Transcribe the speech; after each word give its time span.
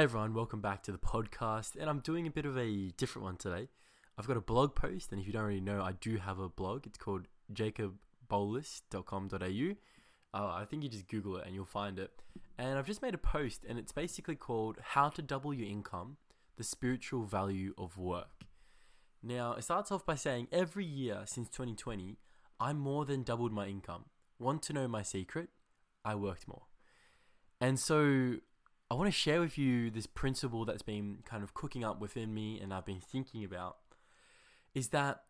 Hey 0.00 0.04
everyone, 0.04 0.32
welcome 0.32 0.62
back 0.62 0.82
to 0.84 0.92
the 0.92 0.98
podcast. 0.98 1.76
And 1.78 1.90
I'm 1.90 2.00
doing 2.00 2.26
a 2.26 2.30
bit 2.30 2.46
of 2.46 2.56
a 2.56 2.88
different 2.96 3.26
one 3.26 3.36
today. 3.36 3.68
I've 4.16 4.26
got 4.26 4.38
a 4.38 4.40
blog 4.40 4.74
post, 4.74 5.12
and 5.12 5.20
if 5.20 5.26
you 5.26 5.32
don't 5.34 5.42
already 5.42 5.60
know, 5.60 5.82
I 5.82 5.92
do 5.92 6.16
have 6.16 6.38
a 6.38 6.48
blog. 6.48 6.86
It's 6.86 6.96
called 6.96 7.26
jacobboulus.com.au. 7.52 9.74
Uh, 10.32 10.54
I 10.54 10.64
think 10.64 10.84
you 10.84 10.88
just 10.88 11.06
Google 11.06 11.36
it 11.36 11.44
and 11.44 11.54
you'll 11.54 11.66
find 11.66 11.98
it. 11.98 12.22
And 12.56 12.78
I've 12.78 12.86
just 12.86 13.02
made 13.02 13.12
a 13.12 13.18
post, 13.18 13.66
and 13.68 13.78
it's 13.78 13.92
basically 13.92 14.36
called 14.36 14.78
How 14.80 15.10
to 15.10 15.20
Double 15.20 15.52
Your 15.52 15.68
Income 15.68 16.16
The 16.56 16.64
Spiritual 16.64 17.24
Value 17.24 17.74
of 17.76 17.98
Work. 17.98 18.46
Now, 19.22 19.52
it 19.52 19.64
starts 19.64 19.92
off 19.92 20.06
by 20.06 20.14
saying 20.14 20.48
every 20.50 20.86
year 20.86 21.24
since 21.26 21.50
2020, 21.50 22.16
I 22.58 22.72
more 22.72 23.04
than 23.04 23.22
doubled 23.22 23.52
my 23.52 23.66
income. 23.66 24.06
Want 24.38 24.62
to 24.62 24.72
know 24.72 24.88
my 24.88 25.02
secret? 25.02 25.50
I 26.06 26.14
worked 26.14 26.48
more. 26.48 26.62
And 27.60 27.78
so 27.78 28.36
I 28.90 28.94
want 28.94 29.06
to 29.06 29.12
share 29.12 29.40
with 29.40 29.56
you 29.56 29.88
this 29.88 30.06
principle 30.06 30.64
that's 30.64 30.82
been 30.82 31.18
kind 31.24 31.44
of 31.44 31.54
cooking 31.54 31.84
up 31.84 32.00
within 32.00 32.34
me 32.34 32.58
and 32.60 32.74
I've 32.74 32.86
been 32.86 33.00
thinking 33.00 33.44
about 33.44 33.76
is 34.74 34.88
that 34.88 35.22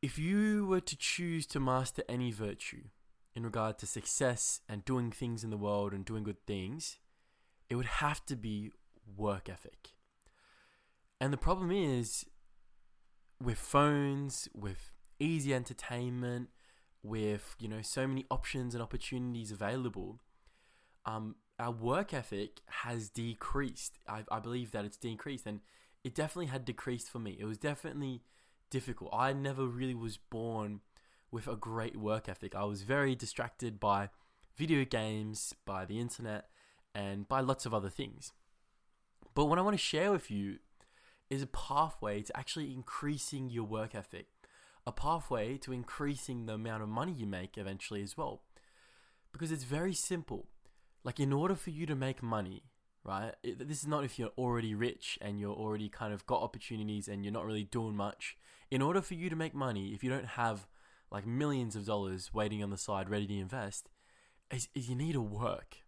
if 0.00 0.18
you 0.18 0.66
were 0.66 0.80
to 0.80 0.96
choose 0.96 1.46
to 1.46 1.60
master 1.60 2.02
any 2.08 2.30
virtue 2.30 2.84
in 3.34 3.42
regard 3.42 3.78
to 3.78 3.86
success 3.86 4.60
and 4.68 4.84
doing 4.84 5.10
things 5.10 5.44
in 5.44 5.50
the 5.50 5.56
world 5.56 5.92
and 5.92 6.04
doing 6.04 6.22
good 6.22 6.46
things, 6.46 6.98
it 7.68 7.74
would 7.74 7.86
have 7.86 8.24
to 8.26 8.36
be 8.36 8.70
work 9.16 9.48
ethic. 9.48 9.90
And 11.20 11.32
the 11.32 11.38
problem 11.38 11.70
is 11.70 12.24
with 13.42 13.58
phones, 13.58 14.48
with 14.54 14.92
easy 15.18 15.52
entertainment, 15.52 16.48
with 17.02 17.56
you 17.58 17.68
know 17.68 17.82
so 17.82 18.06
many 18.06 18.24
options 18.30 18.74
and 18.74 18.82
opportunities 18.82 19.52
available, 19.52 20.20
um, 21.04 21.36
our 21.58 21.70
work 21.70 22.14
ethic 22.14 22.60
has 22.66 23.08
decreased. 23.08 23.98
I, 24.08 24.24
I 24.30 24.38
believe 24.38 24.70
that 24.72 24.84
it's 24.84 24.96
decreased, 24.96 25.46
and 25.46 25.60
it 26.04 26.14
definitely 26.14 26.46
had 26.46 26.64
decreased 26.64 27.10
for 27.10 27.18
me. 27.18 27.36
It 27.38 27.44
was 27.44 27.58
definitely 27.58 28.22
difficult. 28.70 29.10
I 29.12 29.32
never 29.32 29.66
really 29.66 29.94
was 29.94 30.16
born 30.16 30.80
with 31.30 31.48
a 31.48 31.56
great 31.56 31.96
work 31.96 32.28
ethic. 32.28 32.54
I 32.54 32.64
was 32.64 32.82
very 32.82 33.14
distracted 33.14 33.80
by 33.80 34.10
video 34.56 34.84
games, 34.84 35.54
by 35.64 35.84
the 35.84 36.00
internet, 36.00 36.46
and 36.94 37.28
by 37.28 37.40
lots 37.40 37.66
of 37.66 37.74
other 37.74 37.90
things. 37.90 38.32
But 39.34 39.46
what 39.46 39.58
I 39.58 39.62
want 39.62 39.74
to 39.74 39.82
share 39.82 40.10
with 40.10 40.30
you 40.30 40.58
is 41.30 41.42
a 41.42 41.46
pathway 41.46 42.22
to 42.22 42.36
actually 42.36 42.72
increasing 42.72 43.50
your 43.50 43.64
work 43.64 43.94
ethic, 43.94 44.26
a 44.86 44.92
pathway 44.92 45.58
to 45.58 45.72
increasing 45.72 46.46
the 46.46 46.54
amount 46.54 46.82
of 46.82 46.88
money 46.88 47.12
you 47.12 47.26
make 47.26 47.58
eventually 47.58 48.02
as 48.02 48.16
well. 48.16 48.42
Because 49.32 49.52
it's 49.52 49.64
very 49.64 49.92
simple. 49.92 50.48
Like, 51.04 51.20
in 51.20 51.32
order 51.32 51.54
for 51.54 51.70
you 51.70 51.86
to 51.86 51.94
make 51.94 52.22
money, 52.22 52.64
right? 53.04 53.34
It, 53.42 53.66
this 53.66 53.80
is 53.80 53.86
not 53.86 54.04
if 54.04 54.18
you're 54.18 54.32
already 54.36 54.74
rich 54.74 55.18
and 55.20 55.40
you're 55.40 55.54
already 55.54 55.88
kind 55.88 56.12
of 56.12 56.26
got 56.26 56.42
opportunities 56.42 57.08
and 57.08 57.24
you're 57.24 57.32
not 57.32 57.46
really 57.46 57.64
doing 57.64 57.96
much. 57.96 58.36
In 58.70 58.82
order 58.82 59.00
for 59.00 59.14
you 59.14 59.30
to 59.30 59.36
make 59.36 59.54
money, 59.54 59.94
if 59.94 60.04
you 60.04 60.10
don't 60.10 60.26
have 60.26 60.66
like 61.10 61.26
millions 61.26 61.74
of 61.74 61.86
dollars 61.86 62.34
waiting 62.34 62.62
on 62.62 62.70
the 62.70 62.76
side 62.76 63.08
ready 63.08 63.26
to 63.26 63.38
invest, 63.38 63.88
is, 64.50 64.68
is 64.74 64.88
you 64.88 64.96
need 64.96 65.12
to 65.12 65.22
work. 65.22 65.78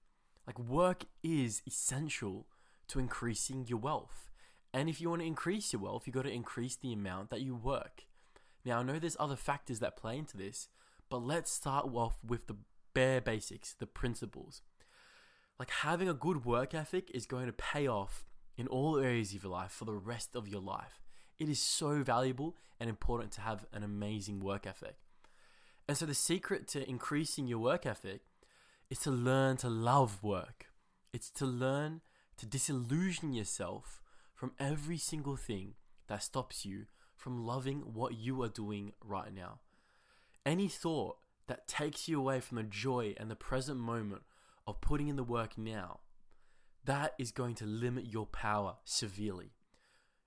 Like, 0.46 0.58
work 0.58 1.04
is 1.22 1.62
essential 1.66 2.46
to 2.88 2.98
increasing 2.98 3.66
your 3.68 3.78
wealth. 3.78 4.30
And 4.72 4.88
if 4.88 5.00
you 5.00 5.10
want 5.10 5.20
to 5.22 5.26
increase 5.26 5.72
your 5.72 5.82
wealth, 5.82 6.06
you've 6.06 6.14
got 6.14 6.22
to 6.22 6.32
increase 6.32 6.76
the 6.76 6.92
amount 6.92 7.30
that 7.30 7.40
you 7.40 7.54
work. 7.54 8.04
Now, 8.64 8.78
I 8.78 8.82
know 8.82 8.98
there's 8.98 9.16
other 9.18 9.36
factors 9.36 9.80
that 9.80 9.96
play 9.96 10.16
into 10.18 10.36
this, 10.36 10.68
but 11.08 11.22
let's 11.22 11.50
start 11.50 11.86
off 11.94 12.18
with 12.26 12.46
the 12.46 12.56
bare 12.94 13.20
basics, 13.20 13.74
the 13.74 13.86
principles. 13.86 14.62
Like 15.60 15.70
having 15.70 16.08
a 16.08 16.14
good 16.14 16.46
work 16.46 16.74
ethic 16.74 17.10
is 17.12 17.26
going 17.26 17.44
to 17.44 17.52
pay 17.52 17.86
off 17.86 18.24
in 18.56 18.66
all 18.66 18.98
areas 18.98 19.34
of 19.34 19.42
your 19.42 19.52
life 19.52 19.70
for 19.70 19.84
the 19.84 19.92
rest 19.92 20.34
of 20.34 20.48
your 20.48 20.62
life. 20.62 21.02
It 21.38 21.50
is 21.50 21.60
so 21.60 22.02
valuable 22.02 22.56
and 22.80 22.88
important 22.88 23.30
to 23.32 23.42
have 23.42 23.66
an 23.70 23.82
amazing 23.82 24.40
work 24.40 24.66
ethic. 24.66 24.96
And 25.86 25.98
so, 25.98 26.06
the 26.06 26.14
secret 26.14 26.66
to 26.68 26.88
increasing 26.88 27.46
your 27.46 27.58
work 27.58 27.84
ethic 27.84 28.22
is 28.88 29.00
to 29.00 29.10
learn 29.10 29.58
to 29.58 29.68
love 29.68 30.22
work. 30.22 30.68
It's 31.12 31.28
to 31.32 31.44
learn 31.44 32.00
to 32.38 32.46
disillusion 32.46 33.34
yourself 33.34 34.00
from 34.34 34.52
every 34.58 34.96
single 34.96 35.36
thing 35.36 35.74
that 36.08 36.22
stops 36.22 36.64
you 36.64 36.86
from 37.16 37.44
loving 37.44 37.80
what 37.92 38.14
you 38.16 38.42
are 38.42 38.48
doing 38.48 38.92
right 39.04 39.34
now. 39.34 39.58
Any 40.46 40.68
thought 40.68 41.18
that 41.48 41.68
takes 41.68 42.08
you 42.08 42.18
away 42.18 42.40
from 42.40 42.56
the 42.56 42.62
joy 42.62 43.14
and 43.18 43.30
the 43.30 43.36
present 43.36 43.78
moment 43.78 44.22
of 44.70 44.80
putting 44.80 45.08
in 45.08 45.16
the 45.16 45.24
work 45.24 45.58
now, 45.58 46.00
that 46.84 47.14
is 47.18 47.30
going 47.30 47.54
to 47.56 47.66
limit 47.66 48.06
your 48.06 48.26
power 48.26 48.76
severely. 48.84 49.52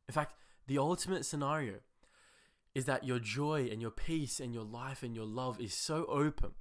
In 0.07 0.13
fact, 0.13 0.35
the 0.67 0.77
ultimate 0.77 1.25
scenario 1.25 1.75
is 2.75 2.85
that 2.85 3.03
your 3.03 3.19
joy 3.19 3.67
and 3.71 3.81
your 3.81 3.91
peace 3.91 4.39
and 4.39 4.53
your 4.53 4.63
life 4.63 5.03
and 5.03 5.15
your 5.15 5.25
love 5.25 5.59
is 5.59 5.73
so 5.73 6.05
open 6.05 6.51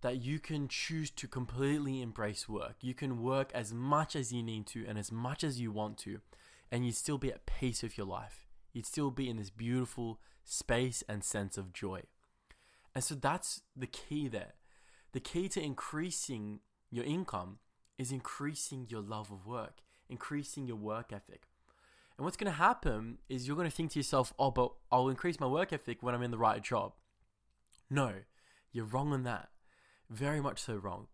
that 0.00 0.22
you 0.22 0.38
can 0.38 0.68
choose 0.68 1.10
to 1.10 1.26
completely 1.26 2.02
embrace 2.02 2.48
work. 2.48 2.76
You 2.80 2.92
can 2.92 3.22
work 3.22 3.50
as 3.54 3.72
much 3.72 4.14
as 4.14 4.32
you 4.32 4.42
need 4.42 4.66
to 4.68 4.84
and 4.86 4.98
as 4.98 5.10
much 5.10 5.42
as 5.42 5.60
you 5.60 5.72
want 5.72 5.96
to, 5.98 6.20
and 6.70 6.84
you'd 6.84 6.94
still 6.94 7.18
be 7.18 7.32
at 7.32 7.46
peace 7.46 7.82
with 7.82 7.96
your 7.96 8.06
life. 8.06 8.46
You'd 8.72 8.86
still 8.86 9.10
be 9.10 9.30
in 9.30 9.36
this 9.36 9.50
beautiful 9.50 10.20
space 10.44 11.02
and 11.08 11.24
sense 11.24 11.56
of 11.56 11.72
joy. 11.72 12.02
And 12.94 13.02
so 13.02 13.14
that's 13.14 13.62
the 13.74 13.86
key 13.86 14.28
there. 14.28 14.54
The 15.12 15.20
key 15.20 15.48
to 15.50 15.62
increasing 15.62 16.60
your 16.94 17.04
income 17.04 17.58
is 17.98 18.12
increasing 18.12 18.86
your 18.88 19.00
love 19.00 19.30
of 19.30 19.46
work, 19.46 19.82
increasing 20.08 20.66
your 20.66 20.76
work 20.76 21.12
ethic. 21.12 21.42
And 22.16 22.24
what's 22.24 22.36
going 22.36 22.52
to 22.52 22.58
happen 22.58 23.18
is 23.28 23.46
you're 23.46 23.56
going 23.56 23.68
to 23.68 23.74
think 23.74 23.92
to 23.92 23.98
yourself, 23.98 24.32
oh, 24.38 24.50
but 24.50 24.72
I'll 24.92 25.08
increase 25.08 25.40
my 25.40 25.46
work 25.46 25.72
ethic 25.72 26.02
when 26.02 26.14
I'm 26.14 26.22
in 26.22 26.30
the 26.30 26.38
right 26.38 26.62
job. 26.62 26.92
No, 27.90 28.12
you're 28.72 28.84
wrong 28.84 29.12
on 29.12 29.24
that 29.24 29.48
very 30.10 30.40
much 30.40 30.60
so 30.60 30.76
wrong. 30.76 31.08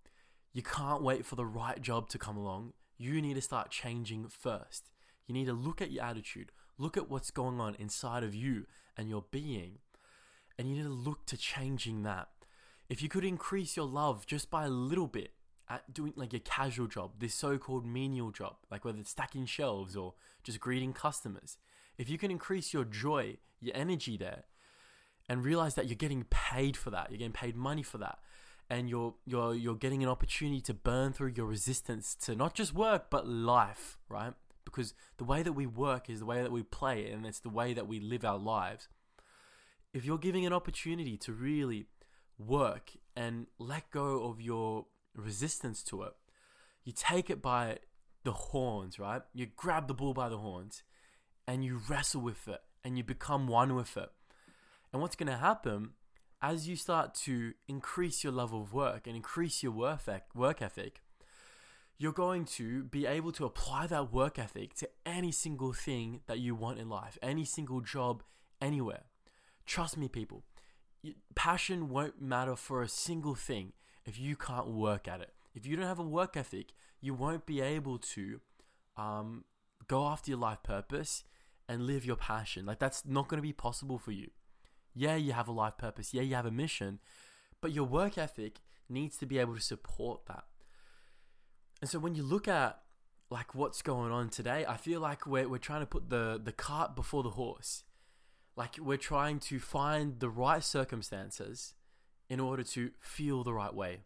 You 0.53 0.63
can't 0.63 1.03
wait 1.03 1.25
for 1.25 1.37
the 1.37 1.47
right 1.47 1.81
job 1.81 2.09
to 2.11 2.19
come 2.19 2.37
along. 2.37 2.73
You 2.97 3.21
need 3.23 3.35
to 3.35 3.41
start 3.41 3.71
changing 3.71 4.29
first. 4.29 4.91
You 5.27 5.35
need 5.35 5.47
to 5.47 5.53
look 5.53 5.81
at 5.81 5.93
your 5.93 6.05
attitude, 6.05 6.51
look 6.77 6.97
at 6.97 7.09
what's 7.09 7.31
going 7.31 7.61
on 7.61 7.77
inside 7.77 8.25
of 8.25 8.35
you 8.35 8.67
and 8.97 9.09
your 9.09 9.25
being, 9.31 9.79
and 10.59 10.69
you 10.69 10.77
need 10.77 10.83
to 10.83 10.89
look 10.89 11.25
to 11.27 11.37
changing 11.37 12.03
that. 12.03 12.29
If 12.89 13.03
you 13.03 13.09
could 13.09 13.25
increase 13.25 13.77
your 13.77 13.87
love 13.87 14.27
just 14.27 14.51
by 14.51 14.65
a 14.65 14.71
little 14.71 15.07
bit 15.07 15.31
at 15.71 15.95
doing 15.95 16.13
like 16.17 16.35
a 16.35 16.41
casual 16.41 16.89
job, 16.89 17.13
this 17.21 17.35
so 17.35 17.57
called 17.57 17.87
menial 17.87 18.33
job, 18.33 18.57
like 18.71 18.85
whether 18.85 18.99
it's 18.99 19.11
stacking 19.11 19.47
shelves 19.47 19.97
or 19.97 20.15
just 20.43 20.61
greeting 20.61 20.93
customers, 20.93 21.57
if 21.97 22.11
you 22.11 22.19
can 22.19 22.31
increase 22.31 22.75
your 22.75 22.85
joy, 22.85 23.37
your 23.61 23.77
energy 23.77 24.17
there, 24.17 24.45
and 25.29 25.45
realize 25.45 25.75
that 25.77 25.87
you're 25.87 25.95
getting 25.95 26.25
paid 26.29 26.77
for 26.77 26.91
that, 26.91 27.11
you're 27.11 27.19
getting 27.19 27.33
paid 27.33 27.55
money 27.55 27.85
for 27.85 27.99
that, 27.99 28.19
and 28.69 28.91
you're 28.91 29.15
you're 29.25 29.55
you're 29.55 29.77
getting 29.77 30.03
an 30.03 30.09
opportunity 30.09 30.61
to 30.61 30.75
burn 30.75 31.13
through 31.13 31.33
your 31.37 31.47
resistance 31.47 32.17
to 32.17 32.35
not 32.35 32.55
just 32.55 32.75
work 32.75 33.07
but 33.09 33.29
life, 33.29 33.99
right? 34.09 34.35
Because 34.65 34.93
the 35.19 35.25
way 35.25 35.43
that 35.43 35.53
we 35.53 35.67
work 35.67 36.11
is 36.11 36.19
the 36.19 36.27
way 36.27 36.43
that 36.43 36.53
we 36.53 36.63
play 36.63 37.11
and 37.11 37.25
it's 37.25 37.41
the 37.41 37.49
way 37.49 37.73
that 37.75 37.87
we 37.87 38.01
live 38.01 38.25
our 38.25 38.39
lives. 38.39 38.89
If 39.93 40.05
you're 40.05 40.19
giving 40.19 40.47
an 40.47 40.53
opportunity 40.53 41.17
to 41.19 41.33
really 41.33 41.87
work 42.39 42.93
and 43.17 43.47
let 43.59 43.91
go 43.91 44.25
of 44.25 44.41
your 44.41 44.87
resistance 45.15 45.83
to 45.85 46.03
it, 46.03 46.13
you 46.85 46.93
take 46.95 47.31
it 47.31 47.43
by 47.43 47.79
the 48.25 48.33
horns, 48.33 48.99
right? 48.99 49.23
You 49.33 49.47
grab 49.57 49.89
the 49.89 49.95
bull 49.95 50.15
by 50.15 50.29
the 50.29 50.39
horns 50.39 50.83
and 51.47 51.65
you 51.65 51.81
wrestle 51.89 52.21
with 52.21 52.49
it 52.49 52.61
and 52.85 52.97
you 52.97 53.05
become 53.05 53.47
one 53.47 53.75
with 53.75 53.97
it. 53.97 54.11
And 54.93 55.01
what's 55.01 55.17
going 55.17 55.31
to 55.31 55.37
happen 55.37 55.91
as 56.43 56.69
you 56.69 56.77
start 56.77 57.15
to 57.15 57.53
increase 57.69 58.25
your 58.25 58.33
level 58.33 58.63
of 58.63 58.73
work 58.73 59.07
and 59.07 59.15
increase 59.15 59.63
your 59.63 59.73
work 59.73 60.63
ethic, 60.63 61.03
you're 61.99 62.13
going 62.13 62.47
to 62.47 62.85
be 62.85 63.07
able 63.07 63.31
to 63.33 63.45
apply 63.45 63.87
that 63.87 64.13
work 64.13 64.39
ethic 64.39 64.75
to 64.75 64.89
any 65.05 65.31
single 65.31 65.73
thing 65.73 66.21
that 66.27 66.39
you 66.39 66.55
want 66.55 66.79
in 66.79 66.89
life, 66.89 67.19
any 67.23 67.45
single 67.45 67.83
job, 67.83 68.23
anywhere. 68.61 69.03
Trust 69.67 69.99
me, 69.99 70.09
people. 70.09 70.45
Passion 71.35 71.89
won't 71.91 72.21
matter 72.21 72.57
for 72.57 72.83
a 72.83 72.89
single 72.89 73.35
thing 73.35 73.73
if 74.05 74.19
you 74.19 74.37
can't 74.37 74.69
work 74.69 75.09
at 75.09 75.21
it. 75.21 75.33
If 75.55 75.67
you 75.67 75.77
don't 75.77 75.87
have 75.87 75.99
a 75.99 76.05
work 76.05 76.37
ethic, 76.37 76.73
you 77.01 77.15
won't 77.15 77.47
be 77.47 77.61
able 77.61 77.99
to 77.99 78.41
um, 78.97 79.45
go 79.89 80.07
after 80.07 80.31
your 80.31 80.39
life 80.39 80.63
purpose 80.63 81.25
and 81.69 81.87
live 81.87 82.05
your 82.05 82.17
passion. 82.17 82.67
Like, 82.67 82.79
that's 82.79 83.05
not 83.07 83.29
going 83.29 83.39
to 83.39 83.47
be 83.47 83.53
possible 83.53 83.99
for 83.99 84.13
you. 84.13 84.31
Yeah, 84.95 85.17
you 85.17 85.33
have 85.33 85.49
a 85.49 85.53
life 85.53 85.77
purpose. 85.79 86.13
Yeah, 86.13 86.23
you 86.23 86.35
have 86.35 86.47
a 86.47 86.51
mission, 86.51 86.99
but 87.61 87.73
your 87.73 87.85
work 87.85 88.19
ethic 88.19 88.61
needs 88.89 89.17
to 89.19 89.27
be 89.27 89.39
able 89.39 89.55
to 89.55 89.61
support 89.61 90.27
that. 90.27 90.45
And 91.81 91.89
so 91.89 91.99
when 91.99 92.15
you 92.15 92.23
look 92.23 92.49
at 92.49 92.81
like 93.31 93.55
what's 93.55 93.83
going 93.83 94.13
on 94.13 94.29
today, 94.29 94.65
I 94.69 94.77
feel 94.77 95.01
like 95.01 95.27
we're, 95.27 95.49
we're 95.49 95.59
trying 95.59 95.81
to 95.81 95.87
put 95.87 96.11
the, 96.11 96.41
the 96.43 96.53
cart 96.53 96.97
before 96.97 97.23
the 97.23 97.31
horse. 97.31 97.85
Like 98.57 98.77
we're 98.79 98.99
trying 98.99 99.39
to 99.41 99.61
find 99.61 100.19
the 100.21 100.29
right 100.29 100.63
circumstances 100.63 101.75
in 102.31 102.41
order 102.41 102.63
to 102.63 102.93
feel 103.01 103.43
the 103.43 103.53
right 103.53 103.75
way. 103.75 103.99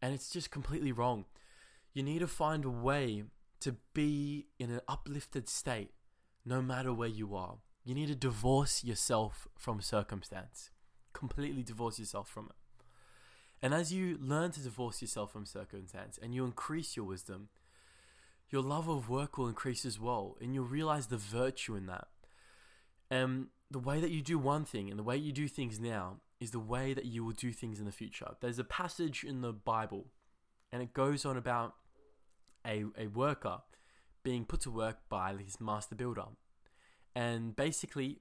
And 0.00 0.14
it's 0.14 0.30
just 0.30 0.50
completely 0.50 0.92
wrong. 0.92 1.24
You 1.94 2.02
need 2.04 2.20
to 2.20 2.28
find 2.28 2.64
a 2.64 2.70
way 2.70 3.24
to 3.60 3.76
be 3.94 4.46
in 4.58 4.70
an 4.70 4.80
uplifted 4.86 5.48
state 5.48 5.90
no 6.44 6.62
matter 6.62 6.92
where 6.92 7.08
you 7.08 7.34
are. 7.34 7.56
You 7.84 7.94
need 7.94 8.08
to 8.08 8.14
divorce 8.14 8.84
yourself 8.84 9.48
from 9.56 9.80
circumstance, 9.80 10.70
completely 11.14 11.62
divorce 11.62 11.98
yourself 11.98 12.28
from 12.28 12.50
it. 12.50 12.84
And 13.62 13.74
as 13.74 13.92
you 13.92 14.18
learn 14.20 14.52
to 14.52 14.60
divorce 14.60 15.00
yourself 15.00 15.32
from 15.32 15.46
circumstance 15.46 16.18
and 16.22 16.34
you 16.34 16.44
increase 16.44 16.96
your 16.96 17.06
wisdom, 17.06 17.48
your 18.50 18.62
love 18.62 18.88
of 18.88 19.08
work 19.08 19.36
will 19.36 19.48
increase 19.48 19.84
as 19.84 19.98
well, 19.98 20.36
and 20.40 20.54
you'll 20.54 20.64
realize 20.64 21.06
the 21.06 21.16
virtue 21.16 21.74
in 21.74 21.86
that. 21.86 22.08
And 23.10 23.48
the 23.70 23.78
way 23.78 24.00
that 24.00 24.10
you 24.10 24.22
do 24.22 24.38
one 24.38 24.64
thing 24.64 24.90
and 24.90 24.98
the 24.98 25.02
way 25.02 25.16
you 25.16 25.32
do 25.32 25.48
things 25.48 25.80
now 25.80 26.18
is 26.40 26.50
the 26.50 26.60
way 26.60 26.94
that 26.94 27.04
you 27.04 27.24
will 27.24 27.32
do 27.32 27.52
things 27.52 27.80
in 27.80 27.86
the 27.86 27.92
future. 27.92 28.34
There's 28.40 28.58
a 28.58 28.64
passage 28.64 29.24
in 29.24 29.40
the 29.40 29.52
Bible, 29.52 30.06
and 30.72 30.82
it 30.82 30.92
goes 30.92 31.24
on 31.24 31.36
about 31.36 31.74
a, 32.66 32.84
a 32.98 33.08
worker 33.08 33.58
being 34.22 34.44
put 34.44 34.60
to 34.60 34.70
work 34.70 34.98
by 35.08 35.34
his 35.34 35.60
master 35.60 35.94
builder. 35.94 36.26
And 37.14 37.56
basically, 37.56 38.20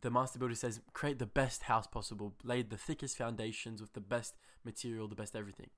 the 0.00 0.10
master 0.10 0.38
builder 0.38 0.54
says, 0.54 0.80
create 0.92 1.18
the 1.18 1.26
best 1.26 1.64
house 1.64 1.86
possible, 1.86 2.34
lay 2.44 2.62
the 2.62 2.76
thickest 2.76 3.16
foundations 3.16 3.80
with 3.80 3.94
the 3.94 4.00
best 4.00 4.34
material, 4.64 5.08
the 5.08 5.14
best 5.14 5.34
everything. 5.34 5.70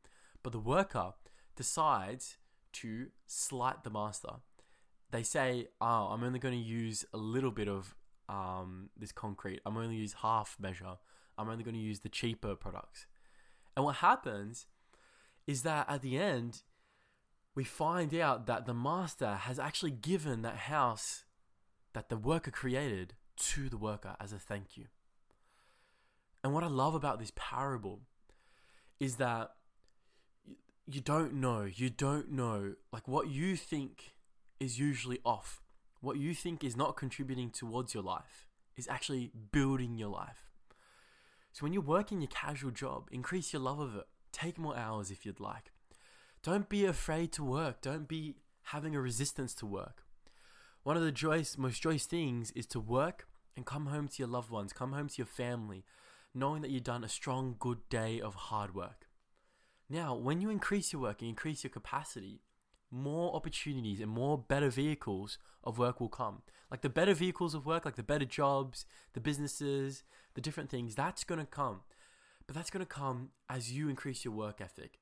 But 0.42 0.52
the 0.52 0.58
worker 0.58 1.14
decides 1.56 2.36
to 2.72 3.06
slight 3.26 3.84
the 3.84 3.90
master. 3.90 4.36
They 5.10 5.22
say, 5.22 5.68
oh, 5.80 6.08
I'm 6.12 6.22
only 6.22 6.38
going 6.38 6.54
to 6.54 6.64
use 6.64 7.04
a 7.12 7.16
little 7.16 7.50
bit 7.50 7.68
of 7.68 7.94
um, 8.28 8.90
this 8.96 9.12
concrete. 9.12 9.60
I'm 9.66 9.76
only 9.76 9.96
use 9.96 10.14
half 10.22 10.56
measure. 10.60 10.96
I'm 11.40 11.48
only 11.48 11.64
going 11.64 11.74
to 11.74 11.80
use 11.80 12.00
the 12.00 12.08
cheaper 12.08 12.54
products. 12.54 13.06
And 13.76 13.84
what 13.84 13.96
happens 13.96 14.66
is 15.46 15.62
that 15.62 15.88
at 15.88 16.02
the 16.02 16.18
end, 16.18 16.62
we 17.54 17.64
find 17.64 18.14
out 18.14 18.46
that 18.46 18.66
the 18.66 18.74
master 18.74 19.34
has 19.34 19.58
actually 19.58 19.90
given 19.90 20.42
that 20.42 20.56
house 20.56 21.24
that 21.92 22.08
the 22.08 22.16
worker 22.16 22.50
created 22.50 23.14
to 23.36 23.68
the 23.68 23.76
worker 23.76 24.16
as 24.20 24.32
a 24.32 24.38
thank 24.38 24.76
you. 24.76 24.86
And 26.44 26.54
what 26.54 26.62
I 26.62 26.68
love 26.68 26.94
about 26.94 27.18
this 27.18 27.32
parable 27.34 28.00
is 28.98 29.16
that 29.16 29.50
you 30.86 31.00
don't 31.00 31.34
know, 31.34 31.64
you 31.64 31.90
don't 31.90 32.30
know, 32.30 32.74
like 32.92 33.06
what 33.06 33.28
you 33.28 33.56
think 33.56 34.14
is 34.58 34.78
usually 34.78 35.20
off, 35.24 35.62
what 36.00 36.16
you 36.18 36.34
think 36.34 36.64
is 36.64 36.76
not 36.76 36.96
contributing 36.96 37.50
towards 37.50 37.94
your 37.94 38.02
life, 38.02 38.46
is 38.76 38.88
actually 38.88 39.30
building 39.52 39.96
your 39.96 40.08
life. 40.08 40.49
So 41.52 41.64
when 41.64 41.72
you're 41.72 41.82
working 41.82 42.20
your 42.20 42.28
casual 42.28 42.70
job, 42.70 43.08
increase 43.10 43.52
your 43.52 43.62
love 43.62 43.80
of 43.80 43.96
it. 43.96 44.06
Take 44.32 44.58
more 44.58 44.76
hours 44.76 45.10
if 45.10 45.26
you'd 45.26 45.40
like. 45.40 45.72
Don't 46.42 46.68
be 46.68 46.84
afraid 46.84 47.32
to 47.32 47.44
work. 47.44 47.82
Don't 47.82 48.08
be 48.08 48.36
having 48.64 48.94
a 48.94 49.00
resistance 49.00 49.54
to 49.54 49.66
work. 49.66 50.04
One 50.82 50.96
of 50.96 51.02
the 51.02 51.12
joyous, 51.12 51.58
most 51.58 51.82
joyous 51.82 52.06
things 52.06 52.50
is 52.52 52.66
to 52.66 52.80
work 52.80 53.26
and 53.56 53.66
come 53.66 53.86
home 53.86 54.08
to 54.08 54.18
your 54.18 54.28
loved 54.28 54.50
ones, 54.50 54.72
come 54.72 54.92
home 54.92 55.08
to 55.08 55.18
your 55.18 55.26
family, 55.26 55.84
knowing 56.34 56.62
that 56.62 56.70
you've 56.70 56.84
done 56.84 57.04
a 57.04 57.08
strong, 57.08 57.56
good 57.58 57.88
day 57.90 58.20
of 58.20 58.34
hard 58.34 58.74
work. 58.74 59.08
Now, 59.88 60.14
when 60.14 60.40
you 60.40 60.50
increase 60.50 60.92
your 60.92 61.02
work 61.02 61.20
and 61.20 61.28
increase 61.28 61.64
your 61.64 61.70
capacity, 61.72 62.40
more 62.90 63.34
opportunities 63.34 64.00
and 64.00 64.10
more 64.10 64.38
better 64.38 64.68
vehicles 64.68 65.38
of 65.64 65.78
work 65.78 66.00
will 66.00 66.08
come. 66.08 66.42
Like 66.70 66.82
the 66.82 66.88
better 66.88 67.14
vehicles 67.14 67.54
of 67.54 67.66
work, 67.66 67.84
like 67.84 67.96
the 67.96 68.02
better 68.02 68.24
jobs, 68.24 68.86
the 69.12 69.20
businesses, 69.20 70.02
the 70.34 70.40
different 70.40 70.70
things, 70.70 70.94
that's 70.94 71.24
going 71.24 71.40
to 71.40 71.46
come. 71.46 71.80
But 72.46 72.56
that's 72.56 72.70
going 72.70 72.84
to 72.84 72.92
come 72.92 73.30
as 73.48 73.72
you 73.72 73.88
increase 73.88 74.24
your 74.24 74.34
work 74.34 74.60
ethic. 74.60 74.98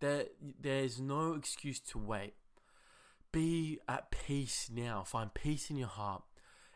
There, 0.00 0.24
there's 0.60 1.00
no 1.00 1.34
excuse 1.34 1.80
to 1.80 1.98
wait. 1.98 2.34
Be 3.32 3.78
at 3.88 4.10
peace 4.10 4.70
now. 4.72 5.02
Find 5.04 5.32
peace 5.34 5.70
in 5.70 5.76
your 5.76 5.88
heart 5.88 6.22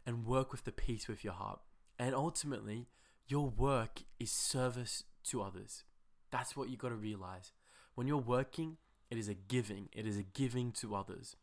and 0.05 0.27
work 0.27 0.53
with 0.53 0.65
the 0.65 0.73
peace 0.73 1.09
with 1.09 1.25
your 1.25 1.33
heart. 1.33 1.61
And 1.99 2.15
ultimately, 2.15 2.89
your 3.29 3.49
work 3.49 4.03
is 4.19 4.31
service 4.31 5.05
to 5.25 5.43
others. 5.43 5.85
That's 6.31 6.57
what 6.57 6.69
you 6.69 6.77
got 6.77 6.89
to 6.89 6.97
realize. 6.97 7.53
When 7.95 8.07
you're 8.07 8.17
working, 8.17 8.79
it 9.13 9.19
is 9.19 9.29
a 9.29 9.35
giving, 9.35 9.91
it 9.93 10.07
is 10.07 10.17
a 10.17 10.23
giving 10.23 10.73
to 10.73 10.95
others. 10.95 11.37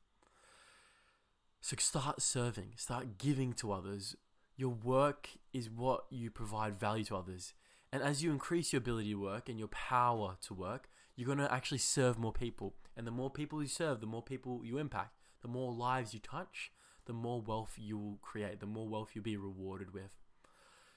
So 1.61 1.75
start 1.77 2.19
serving, 2.19 2.71
start 2.77 3.19
giving 3.19 3.53
to 3.53 3.71
others. 3.71 4.15
Your 4.57 4.71
work 4.71 5.29
is 5.53 5.69
what 5.69 6.05
you 6.09 6.31
provide 6.31 6.79
value 6.79 7.03
to 7.05 7.15
others. 7.15 7.53
And 7.93 8.01
as 8.01 8.23
you 8.23 8.31
increase 8.31 8.73
your 8.73 8.79
ability 8.79 9.11
to 9.11 9.21
work 9.21 9.49
and 9.49 9.59
your 9.59 9.67
power 9.67 10.37
to 10.47 10.53
work, 10.55 10.89
you're 11.15 11.27
going 11.27 11.37
to 11.37 11.53
actually 11.53 11.77
serve 11.77 12.17
more 12.17 12.33
people. 12.33 12.73
And 12.97 13.05
the 13.05 13.11
more 13.11 13.29
people 13.29 13.61
you 13.61 13.67
serve, 13.67 14.01
the 14.01 14.07
more 14.07 14.23
people 14.23 14.61
you 14.63 14.79
impact, 14.79 15.13
the 15.43 15.47
more 15.47 15.71
lives 15.71 16.11
you 16.11 16.19
touch, 16.19 16.71
the 17.05 17.13
more 17.13 17.39
wealth 17.39 17.75
you 17.77 17.99
will 17.99 18.17
create, 18.23 18.61
the 18.61 18.65
more 18.65 18.87
wealth 18.87 19.11
you'll 19.13 19.23
be 19.23 19.37
rewarded 19.37 19.93
with. 19.93 20.09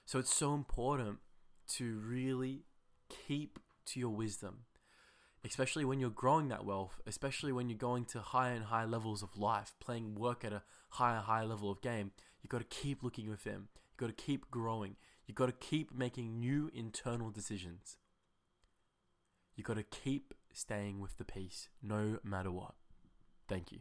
So 0.07 0.19
it's 0.19 0.35
so 0.35 0.55
important 0.55 1.19
to 1.75 1.99
really 1.99 2.63
keep 3.11 3.59
to 3.89 4.01
your 4.01 4.09
wisdom, 4.09 4.61
especially 5.45 5.85
when 5.85 5.99
you're 5.99 6.11
growing 6.11 6.49
that 6.49 6.65
wealth, 6.65 7.01
especially 7.07 7.53
when 7.53 7.69
you're 7.69 7.79
going 7.79 8.05
to 8.07 8.21
higher 8.21 8.55
and 8.55 8.65
higher 8.65 8.87
levels 8.87 9.23
of 9.23 9.37
life, 9.37 9.75
playing 9.81 10.15
work 10.15 10.45
at 10.45 10.53
a 10.53 10.63
higher 10.91 11.17
and 11.17 11.25
higher 11.25 11.47
level 11.47 11.71
of 11.71 11.81
game. 11.81 12.13
You've 12.43 12.51
got 12.51 12.59
to 12.59 12.77
keep 12.77 13.03
looking 13.03 13.29
within. 13.29 13.69
You've 13.91 13.99
got 13.99 14.07
to 14.17 14.25
keep 14.25 14.51
growing. 14.51 14.97
You've 15.27 15.37
got 15.37 15.47
to 15.47 15.53
keep 15.53 15.95
making 15.95 16.39
new 16.39 16.71
internal 16.75 17.31
decisions. 17.31 17.97
You've 19.57 19.67
got 19.67 19.77
to 19.77 19.83
keep 19.83 20.35
staying 20.53 21.01
with 21.01 21.19
the 21.19 21.25
peace 21.25 21.69
no 21.83 22.19
matter 22.25 22.51
what. 22.51 22.75
Thank 23.49 23.73
you. 23.73 23.81